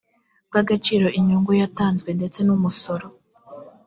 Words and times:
bw 0.49 0.55
agaciro 0.61 1.07
inyungu 1.19 1.51
yatanzwe 1.61 2.09
ndetse 2.17 2.39
n 2.43 2.49
umusoro 2.55 3.05